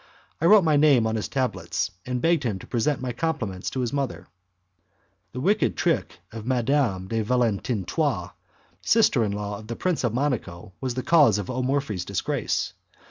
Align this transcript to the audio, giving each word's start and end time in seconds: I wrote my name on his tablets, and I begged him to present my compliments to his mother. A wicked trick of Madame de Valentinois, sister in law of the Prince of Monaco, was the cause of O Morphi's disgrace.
I 0.41 0.45
wrote 0.47 0.63
my 0.63 0.77
name 0.77 1.05
on 1.05 1.15
his 1.15 1.27
tablets, 1.27 1.91
and 2.07 2.15
I 2.15 2.19
begged 2.21 2.41
him 2.41 2.57
to 2.57 2.65
present 2.65 3.01
my 3.03 3.11
compliments 3.13 3.69
to 3.69 3.81
his 3.81 3.93
mother. 3.93 4.25
A 5.35 5.39
wicked 5.39 5.77
trick 5.77 6.21
of 6.31 6.43
Madame 6.43 7.07
de 7.07 7.21
Valentinois, 7.23 8.31
sister 8.81 9.23
in 9.23 9.31
law 9.31 9.59
of 9.59 9.67
the 9.67 9.75
Prince 9.75 10.03
of 10.03 10.11
Monaco, 10.15 10.73
was 10.81 10.95
the 10.95 11.03
cause 11.03 11.37
of 11.37 11.51
O 11.51 11.61
Morphi's 11.61 12.03
disgrace. 12.03 12.73